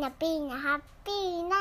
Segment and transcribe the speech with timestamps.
[0.00, 1.56] ナピーナハッピーナ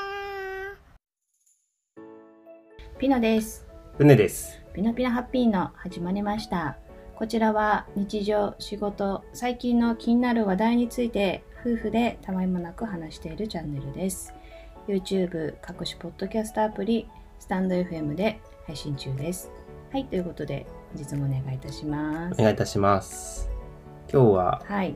[2.98, 3.68] ピノです。
[3.98, 4.62] うねです。
[4.74, 6.78] ピノピノハッピーの始まりました。
[7.18, 14.34] こちらは日常、仕事、最近の気になる話題について夫婦でたまいもなく話しているチャンネルです。
[14.88, 17.10] YouTube、各種ポッドキャストアプリ、
[17.40, 19.52] スタンド FM で配信中です。
[19.92, 20.66] はい、ということで
[20.96, 22.44] 本日もお願いいたしますお。
[22.44, 23.50] 願いいたします。
[24.10, 24.96] 今日ははい。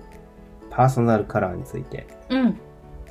[0.69, 2.57] パーソナルカラーについてうん。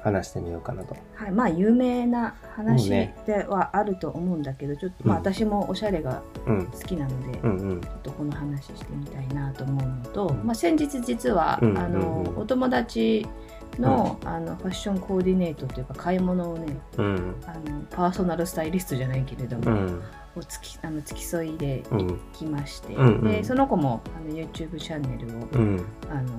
[0.02, 0.96] 話してみようかなと。
[1.14, 3.14] はい、まあ有名な話で
[3.48, 5.22] はあると思うんだけど、ちょっと、まあうん。
[5.22, 6.66] 私もおしゃれがうん。
[6.66, 7.80] 好きなので、うんうん。
[7.80, 10.44] ちょっとこの話してみたいなと思うのと、うん。
[10.44, 12.42] まあ、先日実は、うんあのうんうん。
[12.42, 13.26] お友達
[13.78, 17.36] の,、あのファッションコーディネートというか買い物をねうん。
[17.46, 20.02] あのパーソナルスタイリストじゃないけれども、うん。
[20.34, 22.20] を付きあの付き添いでうん。
[22.32, 23.24] 来まして、うんうん。
[23.24, 25.84] でその子もあの YouTube チャンネルを、うん。
[26.10, 26.38] あの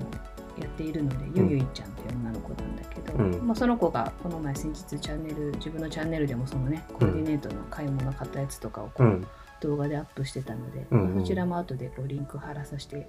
[0.59, 3.47] やっているので、ゆゆいちゃんっていう女の子なんだけど、うん。
[3.47, 9.27] まあ、その子がこの前先日チャンネル自分のチャンネルでもそのねコーディネートの買い物買ったやつとかをこう、うん。
[9.61, 11.21] 動画でアップしてたので、うんうん。
[11.21, 13.07] そちらも後でこうリンク貼らさせて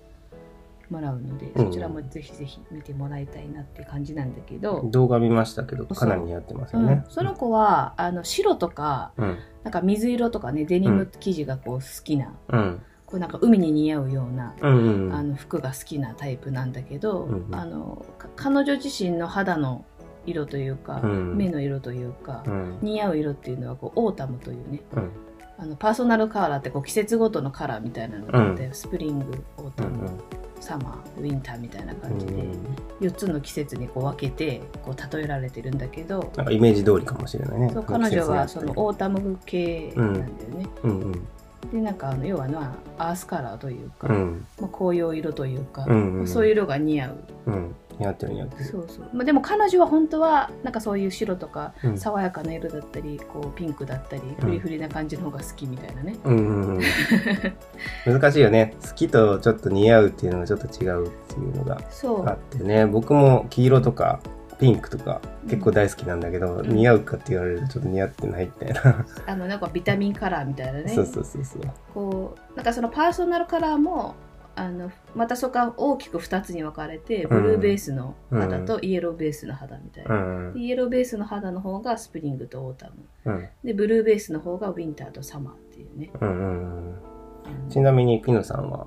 [0.89, 1.67] もらうので、うん。
[1.67, 7.05] そちらもぜひぜひ見てもらいたいなって感じなんだけど、動画見ましたけど、かなり似合ってますよね。
[7.07, 7.11] うん。
[7.11, 9.39] その子はあの白とかうん。
[9.65, 12.83] なんか水色とかねデニム生地がこう好きな、うん。
[13.15, 15.07] こうなんか海に似合うような、うん。
[15.07, 15.15] うん。
[15.15, 19.85] あの服が好きなタイプなんだけど、うんうんあのか彼女自身の肌の
[20.27, 22.79] 色というか、うん目の色というか、うん。
[22.83, 25.11] 似合う色っていうのはこうオータムというねうん。
[25.57, 30.11] あのパーソナルカラーってこう季節ごとのカラーみたいなのがあって、スプリングオータム、
[30.59, 32.33] サマーウィンターみたいな感じで、
[33.01, 37.71] 4つの季節にこう分けてこう例えられてるんだけど、なんかイメージ通りかもしれないね。
[37.73, 41.29] そう彼女はそのオータム系なんだよね、うんうん。
[41.73, 44.47] でなんかあの要はまあアースカラーというか、うん。
[44.61, 47.75] まあ、紅葉色というか、うんうんそういう色が似合ううん。
[47.99, 48.65] 似合ってる似合ってる。
[48.65, 56.83] そうそう、まあ、でも彼女は本当はなんかそういう白とかうん爽やかな色だったりこうピンクだったりフリフリな感じの方が好きみたいなね、うんうんうん。
[58.21, 58.75] 難しいよね。
[58.85, 62.87] 好きとちょっと似合うっていうのがちょっと違うっていうのがそうあってね。
[62.87, 64.21] 僕も黄色とか
[64.65, 66.69] ピンクとか結構大好きなんだけど、ん。
[66.69, 69.07] 似合うかって言われるとちょっと似合ってないみたいな。
[69.27, 70.89] あのなんかビタミンカラーみたいなね。
[70.89, 71.63] そうそうそうそう。
[71.93, 74.15] こうなんかそのパーソナルカラーも
[74.57, 80.19] あのまたそこが大きく2つに分かれてブルーベースの肌とイエローベースの肌みたいな、う
[80.51, 80.55] ん。
[80.55, 82.95] でイエローベースの肌の方がスプリングとオータム。
[83.27, 83.49] うん。
[83.63, 86.95] でブルーベースの方がウィンターとサマーっていうね、うんうん
[87.45, 88.87] あのちなみにピノさんは、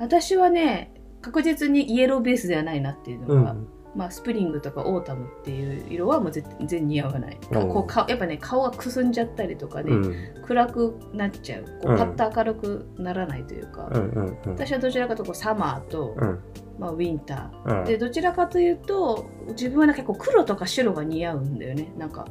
[0.00, 10.42] 私はね確実にイエローベースではないなっていうのが、うんまあ、スプリングとかオータムっていう色はもう全然似合わない、うんこうかやっぱね顔がくすんじゃったりとかね、うん。
[10.46, 11.64] 暗くなっちゃう。
[11.82, 11.98] こううん。
[11.98, 14.52] パッと明るくならないというか、うんうんうん。
[14.52, 16.40] 私はどちらかというとこうサマーと、うん。
[16.78, 17.82] まあ、ウィンタうん。
[17.82, 21.92] ーでどちらかというと自分はなんか結構黒とか白が似合うんだよね。
[21.98, 22.26] なんか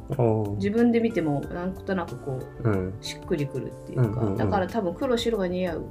[0.56, 2.94] 自分で見てもなんとなくこううん。
[3.00, 5.84] しっくりくるっていうか、だから多分黒白が似合う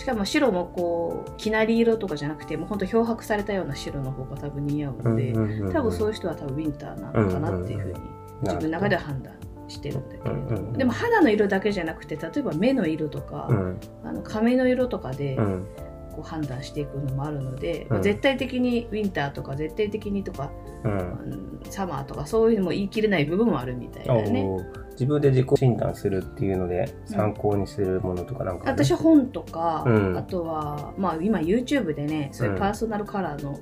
[0.00, 5.34] しかも白もこうきなり色とかじゃなくてもうほんと漂白されたような白の方が多分似合うので、
[5.74, 8.00] 多分そういう人は多分ウィンターなのかなっていうふうに
[8.40, 9.34] 自分の中では判断
[9.68, 10.72] してるんだけれど、うんうんうん。
[10.72, 13.80] でも肌の色だけじゃなくて例えば目の色とか、うん。
[14.02, 15.66] あの髪の色とかでうん
[16.10, 17.88] こう判断していくのもあるので、うん。
[17.90, 20.50] まあ絶対的にウィンターとか絶対的にとか、
[20.84, 20.92] うん。
[20.92, 24.46] うんサマーとかそういうのも言い切れない部分もあるみたいだよね。
[24.92, 30.16] 自分で自己診断するっていうので参考にするものとかなんかある私は本とか、うん。
[30.16, 32.58] あとは、まあ、今 YouTube でねそういううん。
[32.58, 33.60] パーソナルカラーの,、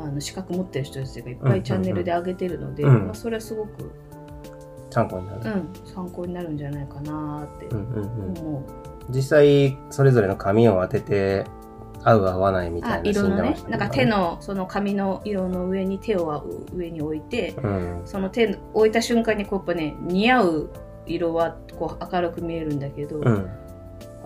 [0.00, 3.04] あの資格持ってる人たちがいっぱいチャンネルで上げてるので、うん。
[3.06, 3.92] まあ、それはすごく、
[4.90, 8.38] 参考になる、うん、参考になるんじゃないかなってうんうんうん。
[8.38, 8.62] 思う。
[9.10, 11.44] 実際それぞれの髪を当てて
[12.04, 16.44] 合う合わないみたいなあ色のねなんか手のその髪の色の上に手を
[16.74, 18.02] 上に置いてうん。
[18.04, 20.70] その手置いた瞬間にこうやっぱね似合う
[21.06, 23.50] 色はこう明るく見えるんだけど、うん。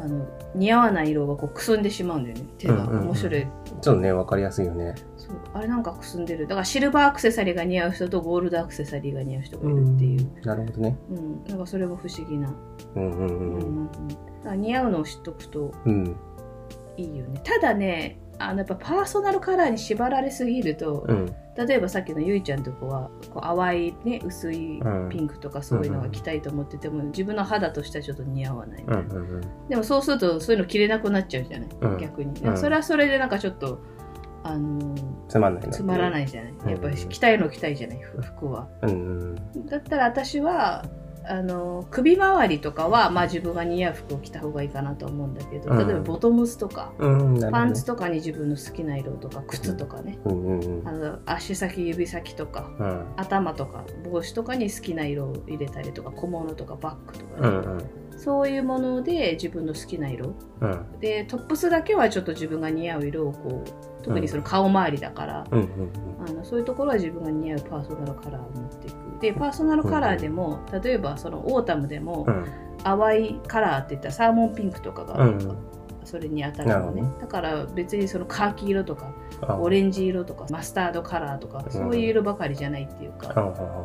[0.00, 3.06] あの似合わない色がこうくすんでしまうんだよね手が、うんうんうん。
[3.06, 3.42] 面白い。
[3.42, 4.94] ちょっとね分かりやすいよね。
[5.16, 5.36] そう。
[5.54, 6.46] あれなんかくすんでる。
[6.46, 10.96] だからシルバーアクセサリーが似合う人とゴールドアクセサリーが似合う人がいるっていう、なるほどね。
[11.10, 11.44] うん。
[11.44, 12.52] なんかそれは不思議な、
[12.94, 13.28] うんうんうん。
[13.28, 13.88] うんうんうん。
[13.88, 14.20] だか
[14.50, 16.16] ら似合うのを知っとくとうん
[16.98, 17.40] いいよね。
[17.42, 21.34] ただねあのやっぱパーソナルカラーに縛られすぎると、うん。
[21.56, 25.08] 例えばさっきのゆいちゃんとこはこう淡い、ね、薄いうん。
[25.08, 28.82] ピンクとかそういうのが着たいと思ってても、自分の肌としてはちょっと似合わない。
[28.82, 29.68] みたいな、うんうんうん。
[29.68, 31.98] でもそうするとそういうの着れなくなっちゃうじゃない、うん。
[31.98, 32.56] 逆に、うん。
[32.56, 33.80] それはそれでなんかちょっと
[34.44, 35.70] あのーつまんないな。
[35.70, 36.54] つまらないいじゃない？
[36.70, 37.98] やっぱり着たいの着たいじゃない？
[38.00, 38.68] ふ服は。
[38.82, 39.66] うんうん。
[39.66, 40.84] だったら私は
[41.28, 45.86] あの首周りとかは、まあ、自分が似合う服を着た方がいいかなと思うんだけど、うん。
[45.86, 47.50] 例えばボトムスとか、うん、ね。
[47.50, 50.88] パンツとかに自分の好きな色とか靴とかね、うんうんうん。
[50.88, 53.06] あの足先指先とかうん。
[53.16, 57.84] 頭とか帽子とかに好きな色を入れたりとか小物とかバッグとかうね、んうん
[58.18, 60.34] そういうもので自分の好きな色。
[60.60, 61.00] うん。
[61.00, 65.56] でトップスだけはちょっと自分が似合う色をこう特にその顔周りだから、あ
[66.32, 69.20] のそういうところは自分が似合うパーソナルカラーを持っていく。
[69.20, 72.44] でパーソナルカラーでも、例えばそのオータムでも、うん。
[72.84, 75.38] 淡いカラーって言ったらサーモンピンクとかが、うん
[76.08, 77.04] それに当たるのね。
[77.20, 79.12] だから別にそのカーキ色とか
[79.42, 83.28] あオレンジ色とかマスタードカラーとか、そういう色ばかりじゃないっていうか、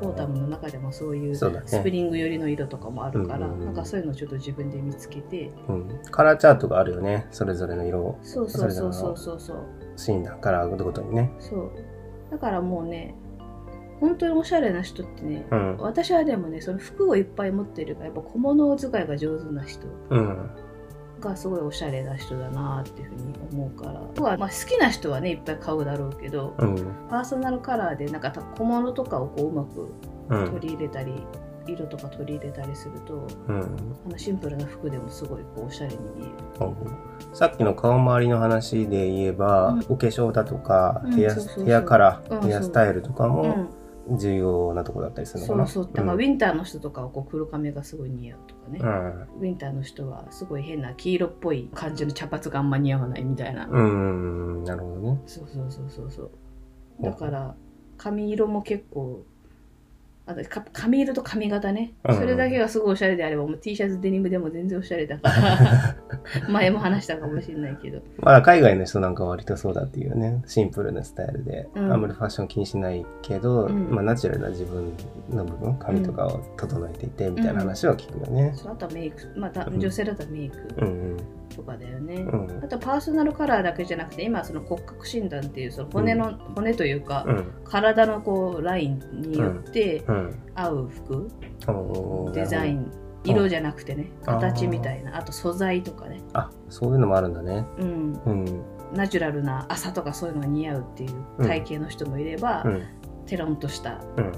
[0.01, 5.99] オータムの中でもそういうスプリング寄りの色とかもあるから、なんかそういうのをちょっと自分で見つけてうん。
[6.09, 7.27] カラーチャートがあるよね。
[7.31, 7.99] それぞれの色。
[7.99, 9.39] をそうそうそうそうそう。
[9.39, 9.57] そう
[9.95, 11.31] シーズンカラーごとにね。
[11.39, 11.71] そう。
[12.31, 13.15] だからもうね
[13.99, 15.77] 本当におしゃれな人ってね、うん。
[15.77, 19.87] 私はでもねその服をいっぱい持ってるからやっぱ小物使いが上手な人。
[20.09, 20.49] うん
[21.29, 23.99] がすごいおしゃれな人だなっていうふうに思うから。
[23.99, 26.75] あとはまあ好きな人はねいっぱい買うだろうけどうん。
[27.09, 29.93] パーソナルカラーでなんか小物とかをこううまく
[30.29, 30.51] うん。
[30.51, 31.25] 取り入れたり、
[31.67, 33.61] 色とか取り入れたりするとうん。
[34.07, 36.31] あのシンプルな服でもすごいこうおしゃれに見える。
[37.33, 39.79] さっきの顔周りの話で言えば、うん。
[39.89, 41.35] お化粧だとか、うんヘア
[41.65, 43.29] ヘアカラー、うんヘアスタイルとかう。
[43.29, 43.69] もん、
[44.11, 45.67] 重要なとこだったりするのかな？
[45.67, 45.93] そうそう。
[45.93, 55.21] だからウィンターの人とかはこう黒髪がすごい似合うとかね、うんウィンターの人はすごい変な黄色っぽい感じの茶髪があんま似合わないみたいな、うん、うん、なるほどね。
[55.25, 56.31] そうそうそうそうそう。
[57.01, 57.55] だから
[57.97, 59.23] 髪色も結構
[60.25, 62.15] あとか髪色と髪型ね、うん。
[62.15, 65.95] それだけがすごいおしゃれであればもう T シャツデニムでも全然おしゃれだから
[66.49, 68.01] 前も話したかもしれないけど。
[68.19, 71.91] まあ海外の人なんかは割とそうだっていうね、シンプルなスタイルで、うん。
[71.91, 73.89] あんまりファッション気にしないけど、うん。
[73.91, 74.93] まあナチュラルな自分
[75.29, 78.51] の部分、髪とかを整えていてみたいな話は聞くよね。
[78.55, 79.27] そうあとはメイク。
[79.37, 79.79] またうん。
[79.79, 81.17] 女性だったらメイクうん、
[81.55, 82.25] とかだよね、
[82.63, 90.35] あとパーソナルカラーだけじゃなくて今その骨格診断っていうその骨の、骨というか、うん、体のこうラインによってうん。
[90.55, 91.29] 合う服、
[92.33, 92.73] デザイ。
[92.73, 95.17] ン色じゃなくてね形みたいな。
[95.17, 97.65] あと素材とかね、あ、そういうのもあるんだね。
[97.77, 98.61] うん、うん、
[98.93, 102.83] ナチュラルな朝とかそういうのが似合うっていう体型の人もいれば、うん、
[103.25, 104.31] テロンとしたうん。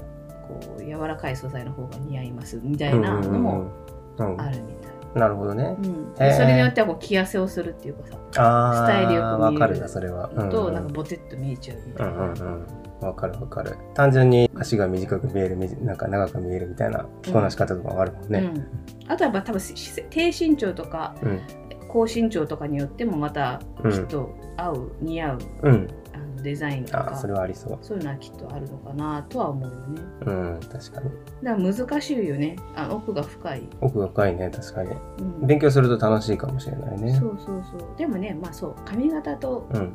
[0.46, 3.70] こう柔らかい素材の方が似合いますみたいなのも
[4.18, 5.76] うん、うんあるみたい、なるほどね。
[5.76, 6.14] うん。
[6.16, 10.30] それによってはこう着痩せをするっていうかさスタイルよく見えるわかるな、それは。
[10.32, 10.50] うん。
[10.50, 12.66] となんかボテッと見えちゃうみたいな、うんうんうん。
[13.00, 13.76] わかるわかる。
[13.94, 18.38] 単純に足が短く見える、みなんか長く見えるみたいな着こなし方とかもあるもんね。
[18.40, 21.40] うん、あとはやっぱ多分し低身長とかうん。
[21.88, 25.88] 高身長とかによってもまたうんきっと合う、似合ううん。
[26.12, 27.78] あのデザインとかあそれはありそう。
[27.80, 31.10] そういうのはきっとあるのかなとは思うよねうん、確かに。
[31.42, 34.90] だから難しいよねあ奥が深い、奥が深いね、確かに。
[34.90, 37.14] うん勉強すると楽しいかもしれないね。
[37.14, 39.92] そうそうそうでもねまあそう髪型とうん。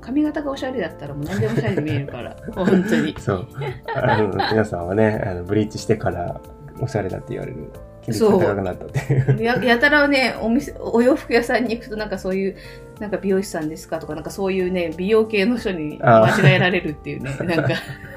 [0.00, 3.48] 髪型がおしゃれだったらもう何でもおしゃれに見えるから 本当にそう。
[3.94, 6.40] あの、皆さんはね、あのブリーチしてから
[6.80, 7.70] おしゃれだって言われる。
[8.12, 9.42] そうが高くなったっていう。
[9.42, 12.56] ややたらねお店お洋服屋さんに行くとなんかそういう
[13.00, 17.74] なんか美容師さんですかとかなんかそういうね美容系の人にあ間違えられるっていうね なんか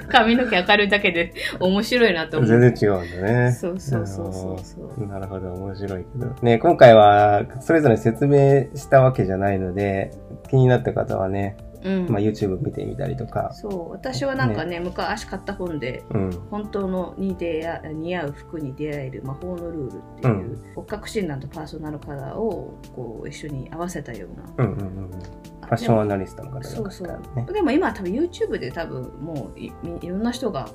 [0.09, 3.51] 髪の毛明るいだけで 面白いなと思う全然違うんだね。
[3.51, 6.35] そうそうそうそうなるほど、面白いけど。
[6.41, 10.11] ね、今回はそれぞれ説明したわけじゃないので、
[10.49, 11.70] 気になった方はね、うん
[12.09, 24.27] まあ、YouTube 見てみたりとか、そう私はなんかね昔買った本でうん、本当のに出会似合う服に出会える魔法のルールっていう、うん骨格診断とパーソナルカラーをこう一緒に合わせたよ
[24.57, 25.09] うな、うん、うん、うん。
[25.11, 27.53] ファッションアナリストの方が書いそうそう。
[27.53, 30.69] でも今は多分 YouTube で多分もういいろんな人が、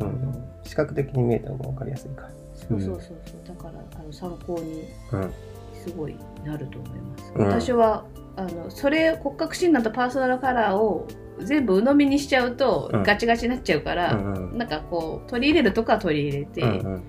[0.00, 0.44] うん。
[0.62, 2.28] 視覚的に見えた方が分かりやすいか。
[2.54, 5.32] そうそうそうそうだからあの参考にうん。
[5.84, 7.46] すごいなると思います、うん。
[7.46, 8.04] 私は
[8.36, 11.06] あのそれ骨格診断とパーソナルカラーを
[11.38, 13.02] 全部鵜呑みにしちゃうとうん。
[13.02, 14.58] ガチガチになっちゃうから、うんうん。
[14.58, 17.04] なんかこう取り入れるとかは取り入れて、うんうん。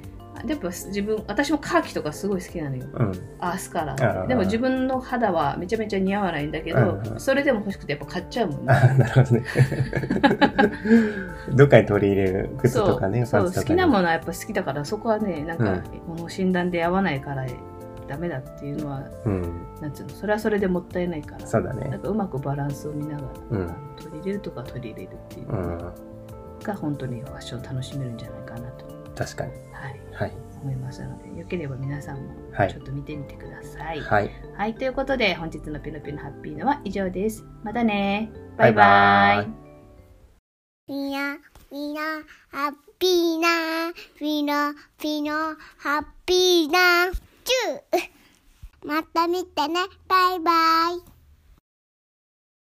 [0.48, 2.88] やっぱ自分私もカーキとかすごい好きなのよ。
[2.94, 3.12] うん。
[3.40, 7.20] アースカラあーあでも自分の肌はめちゃめちゃ似合わないんだけど、うんうん。
[7.20, 8.74] それでも欲しくてやっぱ買っちゃうもんね。
[8.74, 9.46] あなるほどね。
[11.54, 13.51] どっかに取り入れる靴とかね、そう。
[13.51, 14.01] 好きなもの。
[14.01, 17.46] のはやっぱ好きだからそこはねなんか、この診断で合わないから
[18.12, 19.65] ダメだっていうのはうん。
[19.82, 21.88] なんつうのそれはそれでもったいないからそうだね。
[21.89, 25.94] なんかうまくバランスを見ながら、うん取り入れるとか取り入れるっていううのん。
[26.62, 29.51] が本当にファッションを楽しめるんじゃないかなと、確かに。
[29.72, 30.32] はい、はい。
[30.62, 34.01] 思いますのでよければ皆さんもはいちょっと見てみてください。
[34.01, 34.30] はい。
[34.58, 37.46] はい、ということで本日のピノピノハッピーのは以上です。
[37.63, 38.86] またねバイバイ
[39.38, 39.48] バイ
[40.88, 41.38] バイいや。
[41.72, 42.01] みんな、
[42.51, 47.10] ハッピーな、みんな、みんな、ハッピーな、
[47.43, 50.51] チューまた見てね、バイバ
[51.07, 51.11] イ。